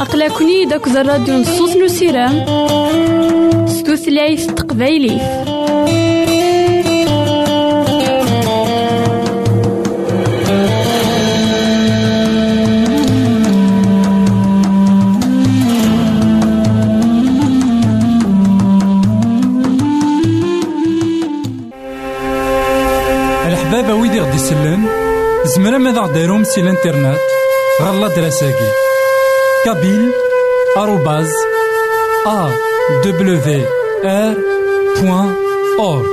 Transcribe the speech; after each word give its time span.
أقلكني 0.00 0.64
داك 0.64 0.86
الراديو 0.86 1.34
نصوص 1.38 1.76
نسيران 1.76 2.44
ستوثلايف 3.68 4.46
تقبايليه 4.46 5.44
زمرا 25.56 25.78
ماذا 25.78 26.00
غديرهم 26.00 26.44
سي 26.44 26.60
الانترنت 26.60 27.18
غالا 27.82 28.08
دراساكي. 28.08 28.70
كابيل 29.64 30.10
آروباز 30.76 31.30
أ 32.26 32.50
دبليو 33.04 33.64
آر 34.04 34.34
بوان 35.00 35.34
أورك 35.78 36.06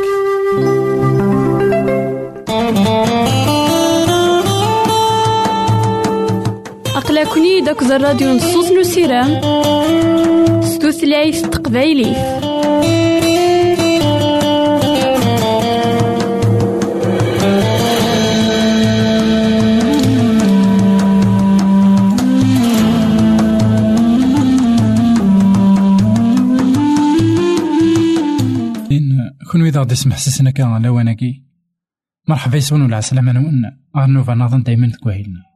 أقلكني 6.95 7.61
داك 7.61 7.81
الراديو 7.81 8.29
نصوص 8.33 8.71
نسيرام 8.71 9.41
ستوثلايف 10.61 11.41
تقبايلي 11.41 12.39
غدي 29.81 29.93
يسمح 29.93 30.17
سسنا 30.17 30.51
كان 30.51 30.67
على 30.67 30.89
وناكي 30.89 31.45
مرحبا 32.27 32.57
يسون 32.57 32.81
ولا 32.81 32.97
عسلامة 32.97 33.31
نون 33.31 33.79
غنوفا 33.97 34.33
نظن 34.33 34.63
دايما 34.63 34.87
تكواهيلنا 34.87 35.49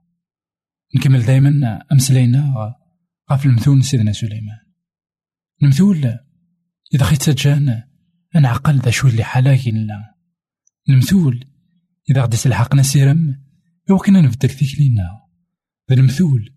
نكمل 0.95 1.25
دايما 1.25 1.79
أمسلينا 1.91 2.73
غاف 3.31 3.45
المثول 3.45 3.83
سيدنا 3.83 4.11
سليمان. 4.11 4.57
المثول 5.63 6.19
إذا 6.93 7.05
خيت 7.05 7.29
جان 7.29 7.83
نعقل 8.35 8.79
ذا 8.79 8.91
شو 8.91 9.07
اللي 9.07 9.23
حلاكي 9.23 9.71
لنا. 9.71 10.15
المثول 10.89 11.45
إذا 12.09 12.21
غدي 12.21 12.37
سلحقنا 12.37 12.83
سيرم 12.83 13.43
كنا 14.05 14.21
نبدل 14.21 14.49
فيك 14.49 14.79
لينا. 14.79 15.21
ذا 15.89 15.95
المثول 15.95 16.53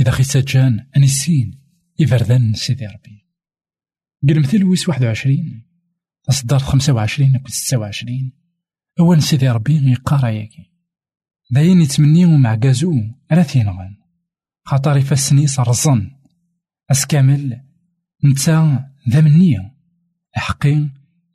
إذا 0.00 0.10
خيت 0.10 0.36
جان 0.36 0.86
أنسين 0.96 1.60
يفردان 1.98 2.54
سيدي 2.54 2.86
ربي. 2.86 3.28
قال 4.28 4.36
المثل 4.36 4.64
ويس 4.64 4.88
واحد 4.88 5.04
وعشرين. 5.04 5.67
أصدار 6.28 6.58
خمسة 6.58 6.92
وعشرين 6.92 7.36
أكو 7.36 7.48
ستة 7.48 7.78
وعشرين. 7.78 8.32
أول 9.00 9.22
سيدي 9.22 9.48
ربي 9.48 9.90
يقارا 9.90 10.28
ياكي. 10.28 10.72
داين 11.50 11.80
يتمنيو 11.80 12.36
مع 12.36 12.54
كازو 12.54 12.92
ألا 13.32 13.42
تينغن 13.42 13.96
خاطر 14.64 14.96
يفسني 14.96 15.46
صرزن 15.46 16.10
أسكامل 16.90 17.60
نتا 18.24 18.90
ذا 19.08 19.20
منية 19.20 19.74
الحقي 20.36 20.88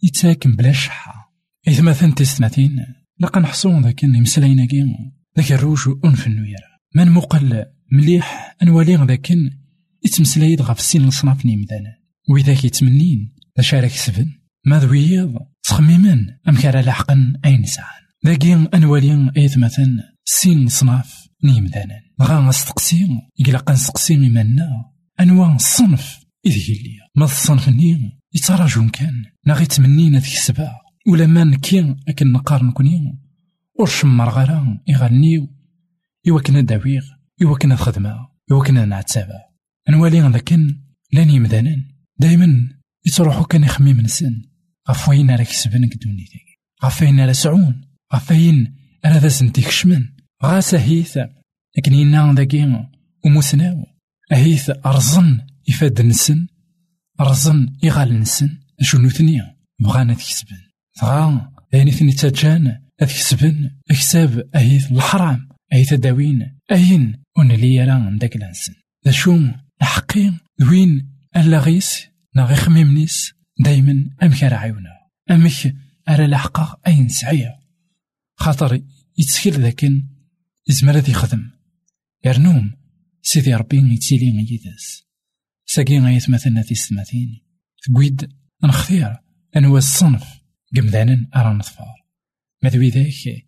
يتاكم 0.04 0.56
بلا 0.56 0.72
شحة. 0.72 1.34
إذا 1.68 1.82
مثلا 1.82 2.12
تستماتين 2.12 2.86
لقا 3.20 3.42
نحصون 3.42 3.82
ذاك 3.82 4.04
المسلاينا 4.04 4.66
كي 4.66 4.86
ذاك 5.38 5.52
الروج 5.52 5.80
أنف 6.06 6.28
النوير. 6.28 6.60
من 6.96 7.12
مقل 7.12 7.66
مليح 7.92 8.56
أنوالي 8.64 8.96
ذاك 8.96 9.32
يتمسلايد 10.06 10.62
غف 10.62 10.80
السين 10.80 11.08
لصناف 11.08 11.46
نيمدانا 11.46 11.98
وإذا 12.30 12.52
يتمنين 12.52 13.36
ذا 13.58 13.64
شارك 13.64 13.92
سفن. 13.92 14.43
ما 14.66 14.80
ذويض 14.80 15.38
تخميما 15.64 16.38
أم 16.50 16.56
كان 16.56 16.84
لحقا 16.84 17.34
أين 17.46 17.66
ساعة 17.66 17.96
ذاكي 18.26 18.54
أنوالي 18.74 19.32
مثلا 19.58 20.14
سين 20.26 20.68
صناف 20.68 21.28
نيمدانا. 21.44 22.02
غا 22.22 22.42
نستقسي 22.42 23.08
يقلق 23.40 23.72
نستقسي 23.72 24.18
منا 24.18 24.70
أنواع 25.20 25.56
الصنف 25.56 26.20
إذ 26.46 26.52
هي 26.52 27.00
ما 27.16 27.26
الصنف 27.26 27.70
ني؟ 27.70 28.20
يتراجون 28.34 28.90
كان. 28.90 29.26
ناغي 29.46 29.66
تمنينا 29.66 30.20
ذيك 30.20 30.34
السبع 30.34 30.72
ولا 31.08 31.26
ما 31.26 31.44
نكي 31.44 31.96
أكن 32.08 32.32
نقار 32.32 32.64
نكوني؟ 32.64 33.20
ورشمر 33.80 34.30
غرا 34.30 34.80
يغنيو 34.88 35.48
إوا 36.30 36.42
كنا 36.42 36.62
داويغ 36.62 37.04
إوا 37.44 37.58
كنا 37.58 37.76
خدمة 37.76 38.28
إوا 38.52 38.64
كنا 38.64 38.86
نعتابة 38.86 39.34
أنوالي 39.90 40.22
لكن 40.22 40.80
لأن 41.14 41.30
يمدانا 41.30 41.76
دايما 42.20 42.70
يتروحو 43.06 43.44
كان 43.44 43.64
يخميم 43.64 44.02
نسن 44.02 44.42
غف 44.90 45.10
وين 45.10 45.32
راك 45.32 45.48
سبن 45.48 45.90
قدوني 45.90 46.24
ذيك 46.24 46.60
غف 46.84 47.02
وين 47.02 47.20
راه 47.20 47.32
سعون. 47.32 47.82
غف 48.14 48.32
وين 48.32 48.76
راه 49.06 49.18
ذا 49.18 49.28
سنتيك 49.28 49.70
شمن 49.70 50.06
غا 50.44 50.60
سهيث 50.60 51.20
لكن 51.78 51.94
ينا 51.94 52.34
ذاكي 52.34 52.88
ومسناو 53.26 53.86
أهيث 54.32 54.72
أرزن 54.86 55.42
يفاد 55.68 56.02
نسن. 56.02 56.48
أرزن 57.22 57.76
يغال 57.84 58.20
نسن. 58.20 58.50
شنو 58.82 59.10
ثنيا. 59.10 59.56
بغانا 59.80 60.14
تكسبن. 60.14 60.58
غا. 61.04 61.52
يعني 61.74 61.92
ثني 61.92 62.12
تاجان 62.12 62.82
أتكسبن. 63.00 63.70
أكساب 63.92 64.50
أهيث 64.56 64.92
الحرام. 64.92 65.50
أهيث 65.74 65.94
داوين 65.94 66.58
أين 66.72 67.24
ونلي 67.38 67.84
راه 67.84 68.18
داك 68.18 68.36
الانسان 68.36 68.76
ذا 69.06 69.12
شو 69.12 69.40
الحقي 69.82 70.34
وين 70.70 71.10
اللاغيس 71.38 72.08
ناغي 72.36 72.56
خميمنيس 72.56 73.34
دايما 73.60 74.10
أمك 74.24 74.44
راه 74.44 74.58
عيونا 74.58 74.90
أمك 75.32 75.76
أرى 76.10 76.28
لحقا 76.28 76.78
أين 76.88 77.10
سعيا 77.10 77.60
خاطر 78.36 78.82
يتسكر 79.18 79.52
ذاكن 79.52 80.08
يزمر 80.70 80.98
ذي 80.98 81.14
خدم. 81.14 81.52
يرنوم. 82.26 82.72
سيدي 83.22 83.56
ربي 83.56 83.94
يتسيلي 83.94 84.46
غيداس 84.50 85.04
ساقي 85.66 86.00
غايت 86.00 86.30
مثلا 86.30 86.62
في 86.62 86.72
السماتين. 86.72 87.42
تقويد 87.84 88.34
نختير 88.64 89.18
أنوا 89.56 89.78
الصنف. 89.78 90.24
قمدانا 90.76 91.28
أرى 91.36 91.54
نظفار. 91.54 92.06
ماذا 92.64 92.80
ذاك 92.80 93.46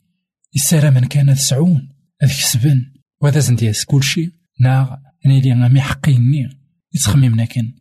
السارة 0.56 0.90
من 0.90 1.06
كان 1.06 1.36
سعون 1.36 1.90
أذ 2.24 2.30
كسبن 2.30 2.94
وهذا 3.22 3.40
زندياس 3.40 3.86
كلشي 3.86 4.32
ناغ 4.60 4.96
نيلي 5.26 5.54
غامي 5.54 5.82
حقيني. 5.82 6.50
يتخمم 6.94 7.42
لكن. 7.42 7.74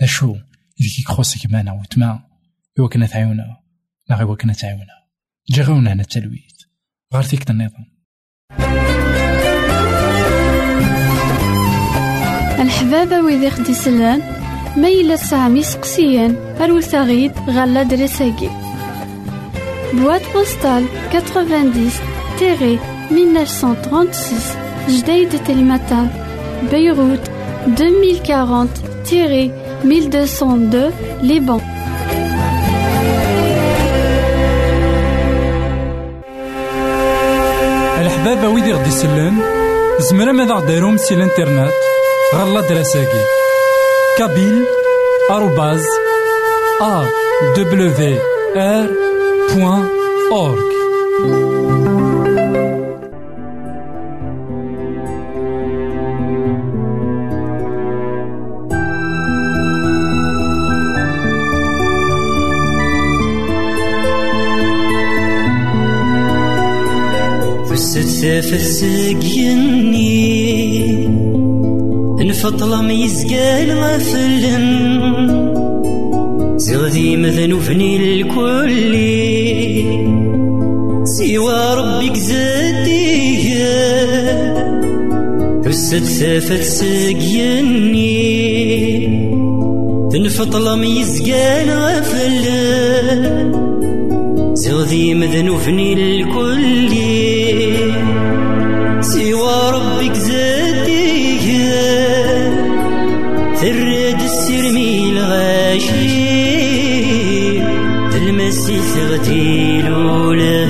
أشو؟ 0.00 0.36
إذا 0.82 1.14
خصك 1.14 1.50
مانا 1.50 1.72
وتما 1.72 2.20
إوا 2.78 2.88
كنا 2.88 3.06
تعاونا 3.06 3.56
لا 4.08 4.16
غير 4.16 4.34
كنا 4.34 4.52
تعاونا 4.52 4.86
جا 5.50 5.64
هنا 5.64 5.92
التلويث 5.92 6.52
غير 7.14 7.22
فيك 7.22 7.50
النظام. 7.50 7.86
الحبابة 12.60 13.20
ويدي 13.20 13.50
خدي 13.50 13.74
سلان 13.74 14.22
ميلا 14.76 15.16
سامي 15.16 15.62
سقسيان 15.62 16.36
أروسا 16.60 17.02
غيد 17.02 17.32
غالا 17.38 17.82
دريساكي 17.82 18.50
بواد 19.92 20.22
بوستال 20.34 20.86
90 21.12 21.90
تيري 22.38 22.78
1936 23.10 24.62
جديد 24.88 25.44
تلمتان 25.44 26.10
بيروت 26.70 27.30
2040 27.66 28.68
تيري 29.04 29.61
1202 29.84 30.92
لبنان 31.22 31.60
الحبابة 38.00 38.48
ويدي 38.48 38.72
غدي 38.72 38.88
يسلن 38.88 39.36
زمرا 39.98 40.32
ماذا 40.32 40.54
غديرهم 40.54 40.96
سي 40.96 41.14
الانترنت 41.14 41.72
غالا 42.34 42.60
دراساكي. 42.60 43.24
كابيل 44.18 44.64
آروباز 45.30 45.84
أ 46.82 47.04
تفسق 68.40 69.20
يني 69.36 71.06
نفطل 72.20 72.84
ميزقال 72.84 73.70
غفلن 73.70 74.66
زغدي 76.56 77.16
مذنوفني 77.16 77.96
الكل. 77.96 78.94
سوى 81.04 81.74
ربك 81.74 82.16
زاديه 82.16 83.64
تسد 85.64 86.04
ثافت 86.04 86.62
سقيني. 86.62 88.12
تنفطل 90.12 90.78
ميزقان 90.78 91.68
غفل 91.70 92.44
زغذي 94.54 95.14
مذنوفني 95.14 95.92
الكل. 95.92 97.11
تلمسي 108.62 108.80
ثغتي 108.80 109.82
لولا 109.82 110.66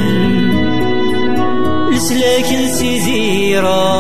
لسلاكن 1.91 2.69
سيدي 2.69 3.59
ربي 3.59 3.92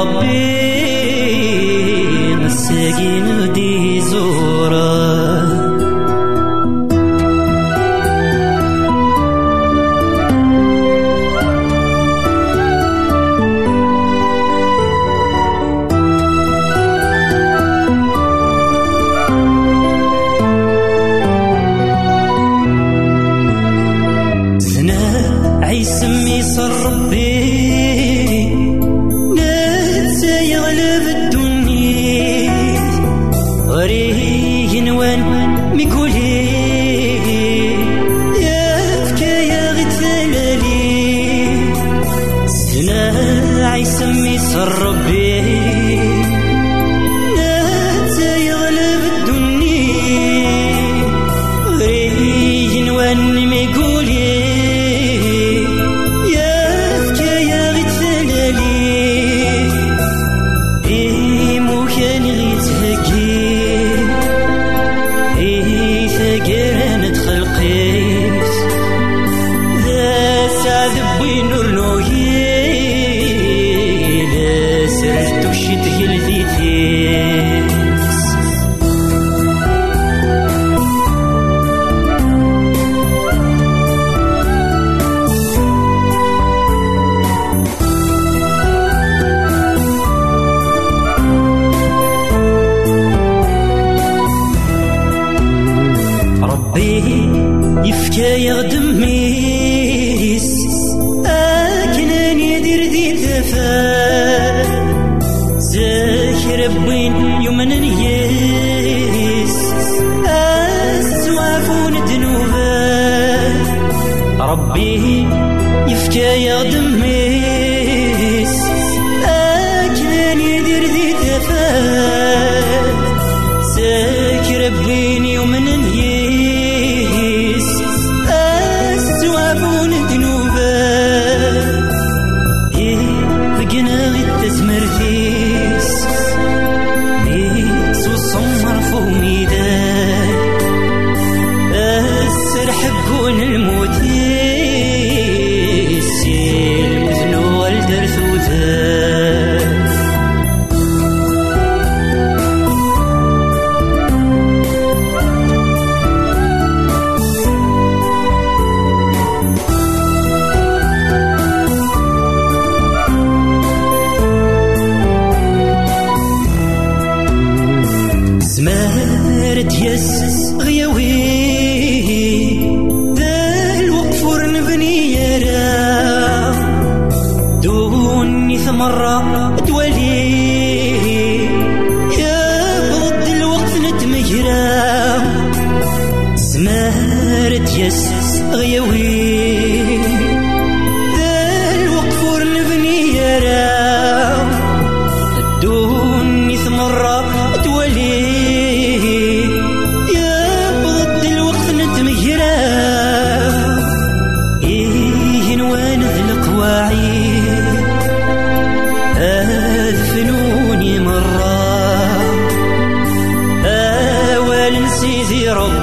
little 215.52 215.81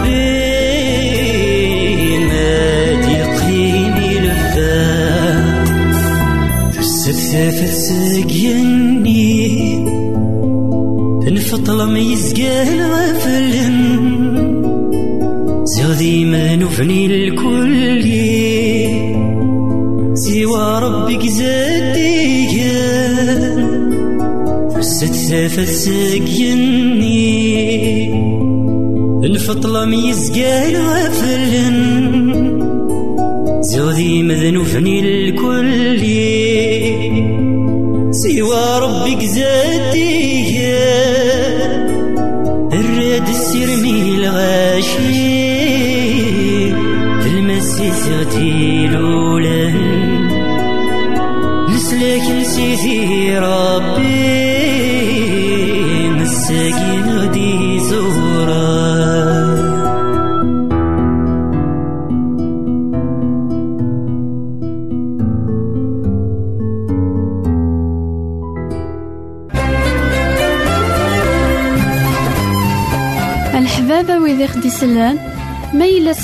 ميزقال 30.03 30.75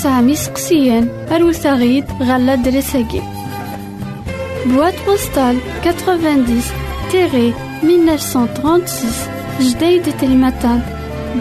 ميلا 0.06 0.18
سامي 0.18 0.36
سقسيان 0.36 1.10
أروساغيد 1.32 2.06
غالا 2.22 2.56
دريساكي. 2.56 3.22
بواد 4.66 4.94
بوستال 5.08 5.58
90 5.84 6.62
تيري 7.12 7.54
1936 7.84 8.86
جديد 9.60 10.18
تلمتان 10.18 10.82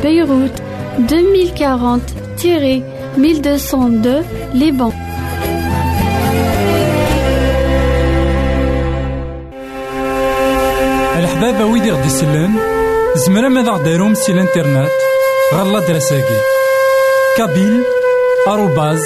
بيروت 0.02 0.62
2040 0.99 2.02
تيري 2.38 2.83
1202 3.18 4.25
لبنان 4.54 4.92
الحبابة 11.18 11.64
ويدي 11.64 11.90
غدي 11.90 12.07
يسلن 12.07 12.55
زمرا 13.16 13.48
ماذا 13.48 13.70
غديرهم 13.70 14.14
سي 14.14 14.33
الإنترنت؟ 14.33 14.90
غالا 15.55 15.81
دراساكي 15.81 16.40
كابيل 17.37 18.04
آروباز 18.46 19.02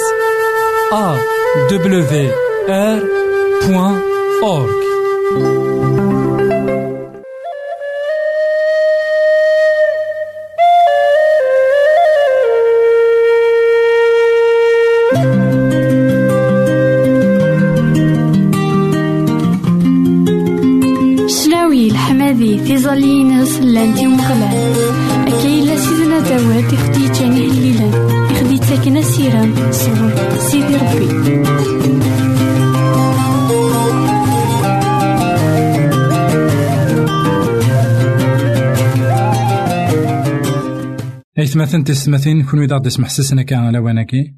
ايثماثن 41.59 41.83
تسمثين 41.83 42.43
كون 42.43 42.63
إذا 42.63 42.75
غدي 42.75 42.89
سمح 42.89 43.09
سسنا 43.09 43.43
كان 43.43 43.59
على 43.59 43.79
واناكي 43.79 44.35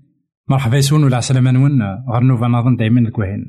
مرحبا 0.50 0.78
يسون 0.78 1.04
ولا 1.04 1.18
عسلامة 1.18 1.52
نون 1.52 1.82
غير 2.14 2.24
نوفا 2.24 2.48
ناظن 2.48 2.76
دايما 2.76 3.00
الكوهين. 3.00 3.46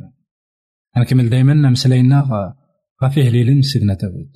نكمل 0.96 1.30
دايما 1.30 1.70
مسلاينا 1.70 2.20
غا 3.02 3.08
فيه 3.08 3.28
ليلن 3.28 3.62
سيدنا 3.62 3.94
داود 3.94 4.32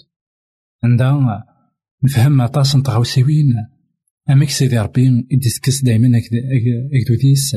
عندها 0.84 1.44
نفهم 2.04 2.40
عطاس 2.40 2.76
نتغاوسيوين 2.76 3.54
أميك 4.30 4.50
سيدي 4.50 4.78
ربي 4.78 5.26
يديسكس 5.30 5.84
دايما 5.84 6.18
أكدو 6.18 7.14
ديس. 7.20 7.56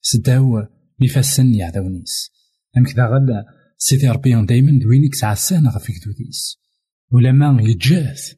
سداو 0.00 0.62
نفاسن 1.02 1.54
يعداونيس 1.54 2.30
أمك 2.76 2.96
دا 2.96 3.06
غدا 3.06 3.44
سيدي 3.78 4.08
ربي 4.08 4.44
دايما 4.46 4.78
دوينيك 4.78 5.14
تعسان 5.14 5.68
غا 5.68 5.78
فيك 5.78 5.96
ديس. 6.18 6.58
ولا 7.10 7.32
ما 7.32 7.62
يتجاز 7.62 8.34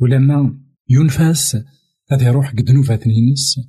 ولا 0.00 0.18
ما 0.18 0.60
ينفاس 0.88 1.56
هذا 2.12 2.26
يروح 2.26 2.52
قد 2.52 2.70
نوفات 2.70 3.06
نينس. 3.06 3.60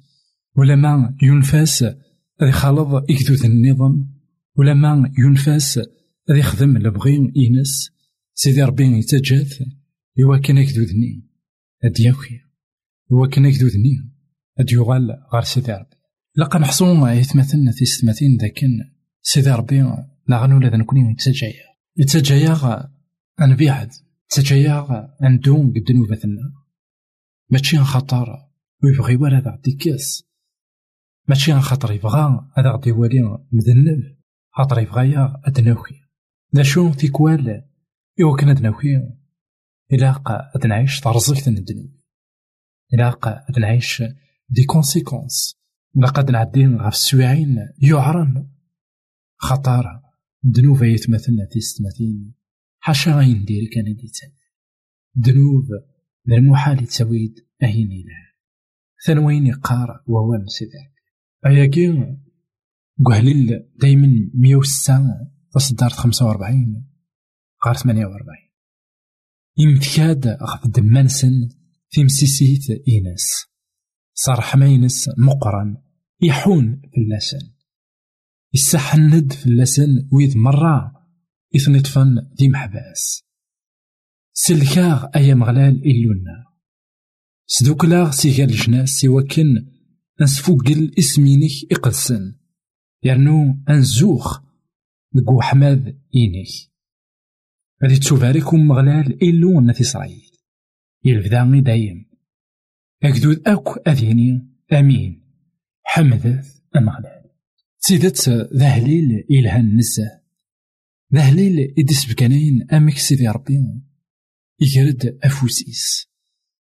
ولا 0.58 0.76
ما 0.76 1.18
ينفاس 1.22 1.84
هذا 1.84 2.50
يخالط 2.50 2.88
إكدود 3.10 3.46
النظام. 3.46 4.16
ولا 4.58 4.74
ما 4.74 5.14
ينفاس 5.20 5.80
هذا 6.30 6.38
يخدم 6.38 6.78
لبغي 6.78 7.34
إينس. 7.38 7.92
سيدي 8.34 8.64
ربي 8.64 8.84
يتجاث. 8.84 9.62
إوا 10.24 10.38
كان 10.38 10.58
يكدودني 10.58 11.30
هاد 11.84 12.00
ياكي 12.00 12.40
إوا 13.12 13.28
كان 13.28 13.46
يكدودني 13.46 14.12
هاد 14.60 14.72
يغال 14.72 15.10
غار 15.34 15.44
سيدي 15.44 15.72
ربي. 15.72 15.96
لقا 16.38 16.60
نحصو 16.60 17.08
يتمثلنا 17.08 17.72
في 17.72 17.86
ستماثين 17.86 18.38
ذاكن. 18.38 18.70
سيدي 19.22 19.52
ربي 19.52 19.84
نغنو 20.30 20.60
لذا 20.60 20.78
نكوني 20.78 21.12
يتسجايا 21.12 21.66
يتسجايا 21.98 22.90
أنبيعد 23.42 23.92
يتسجايا 24.26 25.10
أندون 25.24 25.74
قد 25.74 25.92
نوفاتنا. 25.92 26.65
ماشي 27.50 27.78
خطر 27.78 28.50
ويبغي 28.84 29.16
ولا 29.16 29.38
هذا 29.38 29.52
غدي 29.52 29.72
كاس. 29.72 30.24
ماشي 31.30 31.60
خاطر 31.60 31.92
يبغى 31.92 32.50
هذا 32.58 32.72
غدي 32.72 32.90
يولي 32.90 33.22
مذنب 33.52 34.18
خاطر 34.52 34.80
يبغى 34.80 35.12
يا 35.12 35.42
أدناوكي 35.46 36.02
لا 36.54 36.64
شو 36.64 36.94
تيكوال 36.94 37.64
إوا 38.22 38.38
كان 38.38 38.50
أدناوكي 38.50 38.96
إلا 39.94 40.24
أد 40.56 40.68
نعيش 40.68 41.00
ترزقت 41.00 41.48
الدنيا 41.48 41.96
إلا 42.94 43.18
أد 43.50 43.60
نعيش 43.60 44.04
دي 44.50 44.64
كونسيكونس. 44.64 45.56
إلا 45.98 46.08
قد 46.08 46.32
نعدي 46.32 46.66
غف 46.68 46.94
السواعين 46.94 47.70
يعرن. 47.82 48.50
خطر 49.38 50.02
دنوب 50.44 50.84
يتمثلنا 50.84 51.46
تيستمثين 51.52 52.34
حاشا 52.80 53.12
غيندير 53.12 53.70
كان 53.74 53.84
ديتان. 53.84 54.32
دنوب 55.16 55.66
المحال 56.34 56.88
تسويد 56.88 57.48
أهين 57.64 57.92
إله 57.92 58.26
ثانوين 59.06 59.46
يقار 59.46 60.04
ووان 60.08 60.48
سيدي 60.48 60.72
أياكي 61.46 62.18
قهليل 63.06 63.70
دايما 63.76 64.32
مية 64.34 64.56
وستة 64.56 65.02
تصدرت 65.52 65.94
خمسة 65.94 66.28
وربعين 66.28 66.88
غار 67.68 67.76
ثمانية 67.76 68.06
وربعين 68.06 68.46
يمتكاد 69.58 70.28
غف 70.28 70.68
دمانسن 70.68 71.50
في 71.90 72.04
مسيسيت 72.04 72.88
إيناس. 72.88 73.46
صار 74.14 74.42
حماينس 74.42 75.10
مقرن 75.18 75.78
يحون 76.22 76.82
في 76.94 76.98
اللسان. 76.98 77.52
يسحند 78.54 79.34
في 79.34 79.46
اللسان 79.46 80.10
ويد 80.12 80.38
مرة. 80.38 80.92
يثنطفن 81.54 82.16
ذي 82.40 82.50
محباس. 82.50 83.25
سلكاغ 84.38 85.06
أيا 85.16 85.34
مغلال 85.36 85.86
إلونا 85.86 86.46
سدوكلاغ 87.48 88.12
سيغال 88.12 88.50
الجناس 88.50 88.90
سوا 88.90 89.22
كن 89.22 89.68
نسفوقل 90.22 90.92
اسمينك 91.00 91.52
إقدسن 91.72 92.36
يرنو 93.04 93.64
أنزوخ 93.70 94.42
نقو 95.16 95.42
حماد 95.42 96.02
إينيك 96.16 96.48
غادي 97.84 98.00
تشوفاريكم 98.00 98.68
مغلال 98.68 99.24
إلو 99.24 99.62
نتي 99.62 99.82
إسرائيل. 99.82 100.32
يلبدا 101.04 101.62
دايم. 101.66 102.06
أكدود 103.04 103.48
أكو 103.48 103.72
أذيني 103.72 104.50
أمين. 104.74 105.24
حمدت 105.84 106.46
أمغلال 106.76 107.32
سيدت 107.80 108.30
ذهليل 108.54 109.26
إلهان 109.32 109.78
نزه 109.78 110.22
ذهليل 111.14 111.74
إدس 111.80 112.06
بكانين 112.06 112.68
أمك 112.74 112.98
سيدي 112.98 113.28
ربي. 113.28 113.86
يجرد 114.60 115.20
أفوسيس. 115.24 116.08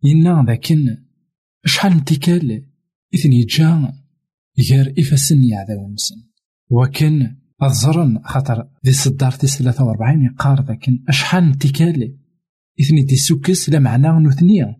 إنا 0.05 0.45
ذاكن 0.49 0.97
شحال 1.64 1.93
نتيكال 1.97 2.64
إثن 3.14 3.33
يجا 3.33 3.93
يجار 4.59 4.95
إفاسن 4.99 5.45
يعذاو 5.45 5.93
نسن 5.93 6.17
وكن 6.71 7.37
أظرن 7.61 8.19
خاطر 8.25 8.69
ذي 8.87 8.93
صدار 8.93 9.33
تيس 9.33 9.59
ثلاثة 9.59 9.85
وربعين 9.85 10.23
يقار 10.25 10.64
ذاكن 10.64 11.05
أشحال 11.09 11.45
نتيكال 11.51 12.19
إثني 12.81 13.03
دي 13.03 13.17
سوكس 13.17 13.71
لا 13.71 13.79
معنى 13.79 14.09
نوثنيا 14.09 14.77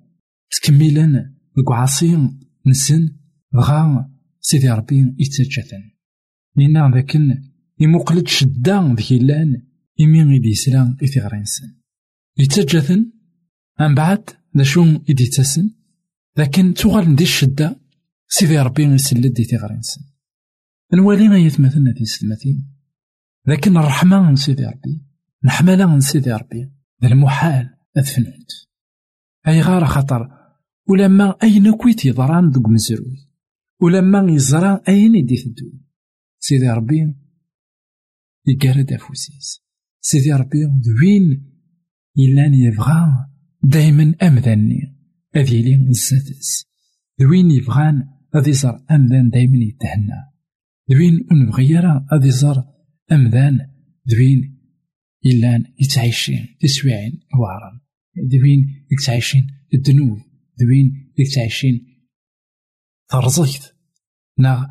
تكملن 0.51 1.35
القعاصين 1.59 2.41
نسن 2.67 3.15
غا 3.57 4.11
سيدي 4.41 4.69
ربي 4.69 5.15
يتسجثن 5.19 5.83
لأن 6.57 6.95
ذاكن 6.95 7.43
يمقلد 7.81 8.29
شدان 8.29 8.95
ذكي 8.95 9.19
لأن 9.19 9.63
إمين 10.01 10.29
غيدي 10.29 10.49
يسلا 10.49 10.97
إثغرينسن 11.05 11.75
يتسجثن 12.39 13.13
من 13.81 13.95
بعد 13.95 14.31
ذا 14.57 14.63
شو 14.63 14.85
يدي 15.09 15.27
تسن 15.27 15.71
لكن 16.37 16.75
تغال 16.75 17.11
ندي 17.11 17.25
الشدة 17.25 17.81
سيدي 18.29 18.59
ربي 18.59 18.83
يسلد 18.83 19.33
دي 19.33 19.45
تغرينسن 19.45 20.01
نوالي 20.95 21.29
ما 21.29 21.39
يتمثلنا 21.39 21.93
دي 21.93 22.05
سلمتين 22.05 22.75
لكن 23.47 23.77
الرحمة 23.77 24.29
من 24.29 24.37
سيدي 24.37 24.67
ربي 24.67 25.05
الحمالة 25.45 25.87
من 25.87 26.01
سيدي 26.01 26.33
ربي 26.33 26.73
ذا 27.03 27.09
المحال 27.09 27.75
أدفنوت 27.97 28.69
أي 29.49 29.61
غار 29.61 29.85
خطر 29.85 30.29
ولما 30.89 31.35
أين 31.43 31.73
كويت 31.73 32.05
يضران 32.05 32.51
دوك 32.51 32.69
مزروي 32.69 33.29
ولما 33.81 34.33
يزرى 34.33 34.81
أين 34.89 35.15
يدي 35.15 35.37
تدو 35.37 35.73
سيدي 36.39 36.71
ربي 36.71 37.15
يقارد 38.47 38.93
أفوسيس. 38.93 39.63
سيدي 40.01 40.33
ربي 40.33 40.67
دوين 40.67 41.58
إلا 42.19 42.47
يبغى 42.57 43.27
دايما 43.63 44.15
أمذاني 44.23 44.97
أذ 45.37 45.53
يلي 45.53 45.75
السادس. 45.75 46.67
دوين 47.21 47.51
يبغان 47.51 48.05
أذ 48.37 48.49
يزر 48.49 48.85
أمذان 48.91 49.31
دايما 49.31 49.57
يتهنى. 49.57 50.21
دوين 50.89 51.27
ونبغي 51.31 51.71
يرى 51.71 52.07
أذ 52.13 52.27
يزر 52.27 52.65
أمذان 53.13 53.59
دوين 54.07 54.59
إلا 55.27 55.65
يتعيشين 55.81 56.47
تسويعين 56.61 57.21
وعرا 57.41 57.81
دوين 58.17 58.87
يتعيشين 58.93 59.47
الذنوب. 59.75 60.19
دوين 60.61 61.13
يتعيشين 61.19 61.87
ترزيت. 63.11 63.79
نا 64.39 64.69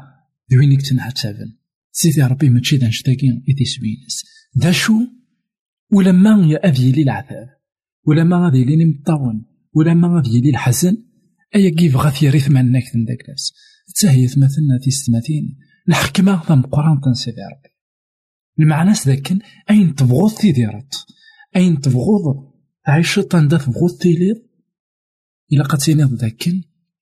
دوينك 0.52 0.82
تنعتابن 0.82 1.58
سيدي 1.92 2.22
ربي 2.22 2.50
ماشي 2.50 2.78
دا 2.78 2.88
نشتاقي 2.88 3.28
إذي 3.50 3.66
سوينس 3.66 4.26
دا 4.56 4.72
شو 4.72 4.94
ولما 5.92 6.48
يا 6.48 6.68
أذيلي 6.70 7.02
العذاب 7.02 7.50
ولما 8.08 8.46
غادي 8.46 8.64
ليني 8.66 8.86
مطاون 8.86 9.46
ولما 9.74 10.16
غادي 10.16 10.42
لي 10.42 10.50
الحزن 10.50 10.98
أيا 11.56 11.70
كيف 11.70 11.96
غاثي 11.96 12.30
ريث 12.30 12.50
منك 12.50 12.84
ذاك 13.08 13.26
الناس 13.26 13.54
تاهي 14.02 14.28
ثمثلنا 14.28 14.80
تيستماتين 14.84 15.58
الحكمة 15.90 16.44
ثم 16.44 16.62
قران 16.62 17.14
سيدي 17.14 17.42
ربي. 17.42 17.76
المعنى 18.60 18.94
ذاك 19.06 19.34
أين 19.70 19.96
تبغض 19.96 20.32
تيديرت 20.32 21.06
أين 21.56 21.80
تبغض 21.80 22.54
عيشة 22.88 23.22
تندا 23.22 23.58
تبغض 23.58 23.98
تيليض 24.02 24.38
إلا 25.54 25.64
قد 25.64 25.78
تينيض 25.78 26.14
ذاك 26.14 26.48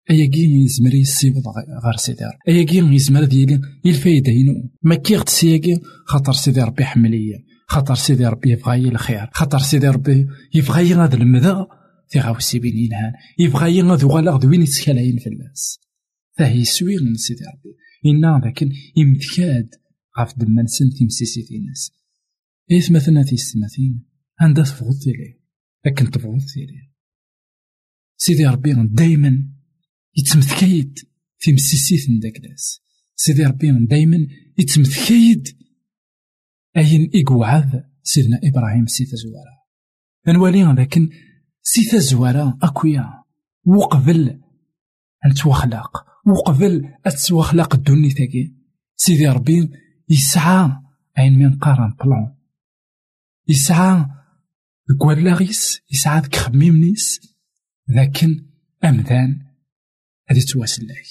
أيا 0.10 0.30
كي 0.30 0.64
يزمر 0.64 0.96
يسيبض 0.96 1.44
غير 1.86 1.96
سيدي 1.98 2.24
ربي 2.26 2.38
أيا 2.48 2.64
كي 2.64 2.78
يزمر 2.78 3.24
ديالي 3.24 3.62
الفايدة 3.86 4.32
هنا 4.32 4.70
ما 4.84 4.96
كيغت 4.96 5.30
سياكي 5.30 5.82
خاطر 6.06 6.34
سيدي 6.34 6.62
ربي 6.62 6.86
حملية 6.86 7.55
خاطر 7.68 7.96
سيدي 7.96 8.26
ربي 8.26 8.52
يبغى 8.52 8.90
الخير. 8.90 9.30
خاطر 9.34 9.60
سيدي 9.60 9.88
ربي 9.88 10.28
يبغى 10.54 10.94
هذا 10.94 11.16
المذا 11.16 11.68
تيغاوسي 12.10 12.60
بين 12.60 12.78
ينهان 12.78 13.14
يبغى 13.40 13.82
غاد 13.82 14.40
دوين 14.40 14.62
يتسكالاين 14.62 15.18
في 15.18 15.28
الناس. 15.28 15.80
فهي 16.38 16.66
سوير 16.66 17.04
من 17.04 17.16
سيدي 17.16 17.44
ربي. 17.44 17.76
إنا 18.06 18.42
لكن 18.46 18.70
يمتكاد 18.98 19.70
غاف 20.20 20.40
دمانسن 20.40 20.90
تيمسيسي 20.90 21.60
ناس 21.68 21.92
إيث 22.72 22.92
مثلا 22.92 23.24
تيستماثين 23.24 24.06
عندها 24.40 24.64
تفغض 24.64 25.00
تيلي 25.04 25.40
لكن 25.86 26.12
تفغض 26.12 26.42
تيلي 26.54 26.92
سيدي 28.18 28.46
ربي 28.46 28.74
دايما 28.92 29.50
يتمثكيد 30.18 31.00
في 31.38 31.54
مسيسيت 31.54 32.22
داك 32.22 32.42
ناس. 32.50 32.82
سيدي 33.16 33.44
ربي 33.44 33.72
دايما 33.90 34.18
يتمثكيد 34.58 35.48
أين 36.78 37.12
إقوعاد 37.16 37.84
سيدنا 38.04 38.40
إبراهيم 38.44 38.86
سيتا 38.86 39.16
زوارا 39.16 39.56
نوالي 40.28 40.64
لكن 40.64 41.10
سيتا 41.62 41.98
زوارا 41.98 42.58
أكويا. 42.64 43.24
وقبل 43.66 44.42
أن 45.26 45.34
توخلاق 45.34 46.06
وقبل 46.28 46.94
أتوخلاق 47.06 47.76
الدنيا 47.76 48.10
تاكي. 48.10 48.56
سيدي 48.96 49.28
ربي 49.28 49.70
يسعى 50.10 50.72
عين 51.18 51.40
من 51.40 51.58
قارن 51.58 51.94
بلون. 52.04 52.36
يسعى 53.48 54.06
كوالاغيس 55.00 55.82
يسعى 55.92 56.22
ذك 56.22 56.36
خميمنيس 56.36 57.20
لكن 57.88 58.46
أمذان 58.84 59.46
هادي 60.30 60.42
تواسلاك 60.42 61.06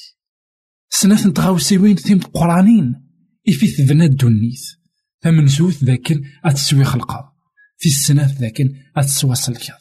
سنة 0.89 1.29
نتغاوسيوين 1.29 1.97
ثيم 1.97 2.21
قرانين؟ 2.21 3.11
إفي 3.49 3.67
ثبنا 3.67 4.05
الدنيت 4.05 4.84
فمنزوث 5.25 5.85
ذاكن 5.85 6.23
أتسوي 6.45 6.85
خلقا 6.85 7.33
في 7.79 7.89
السنة 7.89 8.35
ذاكن 8.41 8.75
أتسواس 8.97 9.49
الكاظ 9.49 9.81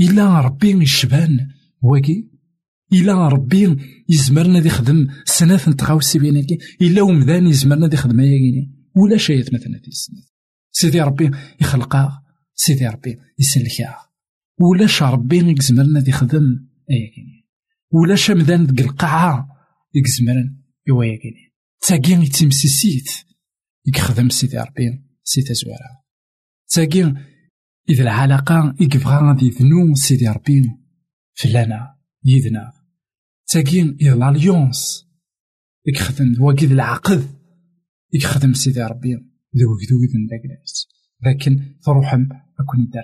إلا 0.00 0.40
ربي 0.40 0.70
يشبان 0.82 1.48
واكي 1.82 2.30
إلا 2.92 3.28
ربي 3.28 3.76
يزمرنا 4.08 4.60
دي 4.60 4.70
خدم 4.70 5.08
سنة 5.24 5.60
نتغاوسي 5.68 6.18
بينك 6.18 6.46
إلا 6.82 7.02
ومذان 7.02 7.46
يزمرنا 7.46 7.86
دي 7.86 7.96
خدم 7.96 8.20
ياكيني 8.20 8.74
ولا 8.96 9.16
شيء 9.16 9.40
مثلا 9.54 9.80
في 9.82 9.88
السنة 9.88 10.22
سيدي 10.72 11.00
ربي 11.00 11.30
يخلقا 11.60 12.22
سيدي 12.54 12.86
ربي 12.86 13.18
يسلكا 13.38 13.96
ولاش 14.60 15.02
ربي 15.02 15.54
يزمرنا 15.58 16.00
دي 16.00 16.12
خدم 16.12 16.66
ياكيني 16.90 17.48
ولاش 17.92 18.30
مذان 18.30 18.66
ديك 18.66 18.86
القاعة 18.86 19.48
يزمرن 19.94 20.56
إوا 20.90 21.04
ياكيني 21.04 21.54
تاكي 21.86 22.12
يتمسيسيت 22.12 23.27
يخدم 23.88 24.28
سيدي 24.28 24.58
ربي 24.58 25.04
سيتا 25.24 25.54
زوارا 25.54 26.02
تاكي 26.68 27.14
إذا 27.88 28.02
العلاقة 28.02 28.74
يكبغا 28.80 29.28
غادي 29.28 29.46
يذنو 29.46 29.94
سيدي 29.94 30.28
ربي 30.28 30.70
فلانا 31.34 31.94
يدنا 32.24 32.72
تاكي 33.48 33.96
إذا 34.00 34.12
الاليونس 34.12 35.08
يخدم 35.86 36.42
واكيد 36.42 36.72
العقد 36.72 37.38
يخدم 38.14 38.52
سيدي 38.52 38.82
ربي. 38.82 39.14
ذوك 39.56 39.80
ذوك 39.90 40.10
داك 40.30 40.44
الناس 40.44 40.88
لكن 41.26 41.74
تروحم 41.82 42.22
أكون 42.60 42.80
يدرا 42.80 43.02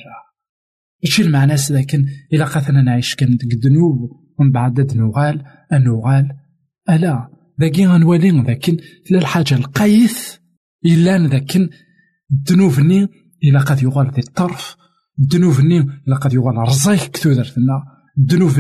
هادشي 1.05 1.23
المعنى 1.23 1.55
لكن 1.70 2.07
إلا 2.33 2.44
قاتلنا 2.44 2.83
نعيش 2.83 3.14
كان 3.14 3.37
ديك 3.37 3.53
الذنوب 3.53 4.11
ومن 4.38 4.51
بعد 4.51 4.97
نوغال 4.97 5.44
أنوغال. 5.73 6.29
ألا 6.90 7.29
ذاكي 7.61 7.87
غنولي 7.87 8.31
لكن 8.31 8.77
لا 9.11 9.18
الحاجة 9.18 9.55
القيث 9.55 10.37
إلا 10.87 11.18
ذاك 11.18 11.57
الذنوب 12.33 12.79
إلا 13.44 13.61
قد 13.61 13.83
يغال 13.83 14.11
ذي 14.11 14.20
الطرف 14.20 14.77
الذنوب 15.18 15.61
إلا 15.61 16.16
قد 16.16 16.33
يغال 16.33 16.57
رزايك 16.57 17.11
كتو 17.11 17.33
درتنا 17.33 17.83
الذنوب 18.18 18.59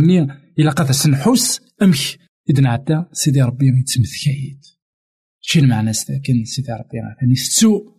إلا 0.58 0.70
قد 0.70 0.90
سنحوس 0.90 1.60
أمك 1.82 2.18
إذن 2.50 2.66
عدا 2.66 3.08
سيدي 3.12 3.42
ربي 3.42 3.66
يتمثكايد 3.66 4.60
شي 5.40 5.58
المعنى 5.58 5.92
كان 6.24 6.44
سيدي 6.44 6.72
ربي 6.72 6.98
ثاني 7.20 7.34
ستو 7.34 7.94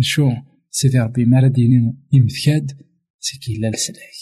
شو 0.00 0.30
سيدي 0.70 0.98
ربي 0.98 1.24
ما 1.24 1.40
رديني 1.40 1.96
يمثكاد 2.12 2.72
سيكي 3.18 3.58
لا 3.58 3.70
لسلاك 3.70 4.18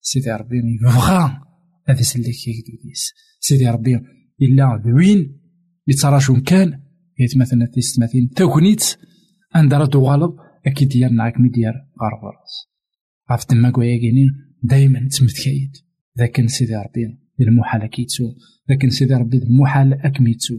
سيدي 0.00 0.30
ربي 0.30 0.56
يبغى 0.56 1.40
هذا 1.88 2.02
سلك 2.02 2.48
يكدوديس 2.48 3.12
سيدي 3.40 3.68
ربي 3.68 4.00
إلا 4.42 4.82
ذوين 4.84 5.40
يتراجون 5.86 6.40
كان 6.40 6.85
يتمثلنا 7.18 7.66
تيستماثين 7.66 8.30
تاكونيت 8.30 8.84
عند 9.54 9.74
رد 9.74 9.96
غالب 9.96 10.36
أكيد 10.66 10.88
ديال 10.88 11.16
نعاك 11.16 11.40
مي 11.40 11.48
ديال 11.48 11.74
غارفرس 12.02 12.76
عرف 13.28 13.44
تما 13.44 13.70
كواياكيني 13.70 14.26
دايما 14.62 15.08
تمثكايد 15.08 15.76
ذاك 16.18 16.46
سيدي 16.46 16.76
ربي 16.76 17.18
المحال 17.40 17.86
كيتسو. 17.86 18.24
لكن 18.68 18.90
سيدي 18.90 19.14
ربي 19.14 19.36
المحال 19.36 19.94
أكميتسو. 19.94 20.54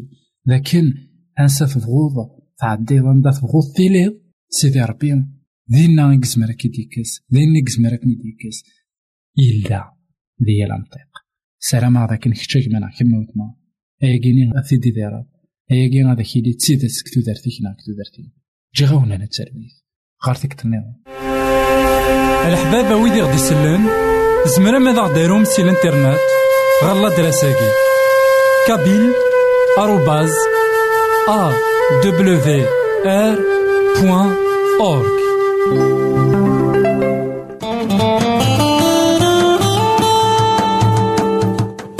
لكن 0.45 0.93
أنسى 1.39 1.65
تفغوض 1.65 2.13
تعدي 2.59 2.99
ضندا 2.99 3.31
تفغوض 3.31 3.63
تيليض 3.75 4.13
سيدي 4.49 4.81
ربي 4.81 5.23
دينا 5.67 6.13
يكزمر 6.13 6.51
كي 6.51 6.67
ديكس 6.67 7.21
دينا 7.29 7.57
يكزمر 7.59 7.95
كي 7.95 8.15
ديكس 8.15 8.63
إلا 9.39 9.93
ديال 10.39 10.71
المنطق 10.71 11.09
سلام 11.59 11.97
هذاك 11.97 12.27
نكتشك 12.27 12.67
منا 12.67 12.89
كما 12.99 13.17
وتما 13.17 13.55
أياكيني 14.03 14.59
أثيدي 14.59 14.91
ديرا 14.91 15.25
أياكي 15.71 16.03
غادا 16.03 16.23
كيلي 16.23 16.53
تسيد 16.53 16.79
كتو 17.05 17.21
دارتي 17.21 17.49
كنا 17.59 17.75
كتو 17.79 17.91
دارتي 17.97 18.31
جي 18.75 18.85
غاونا 18.85 19.17
نتسربيت 19.17 19.71
غارتك 20.27 20.53
تنيض 20.53 20.83
الحبابة 22.47 22.95
ويدي 22.95 23.21
غدي 23.21 23.37
سلان 23.37 23.87
زمرا 24.45 24.79
ماذا 24.79 25.01
غديرهم 25.01 25.43
سي 25.43 25.61
الانترنت 25.61 26.19
غالا 26.83 27.09
دراساكي 27.17 27.71
كابيل 28.67 29.11
آروباز 29.77 30.33
أ 31.29 31.51
دبليو 32.03 32.65
آر 33.05 33.39
بوان 34.01 34.35
أورك 34.79 35.17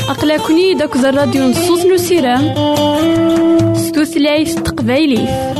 أقلكني 0.09 0.73
داك 0.73 0.95
الراديو 0.95 1.43
نصوص 1.43 1.85
نسيرام 1.85 3.46
ستوثلايف 4.07 4.59
تقبايليه 4.59 5.56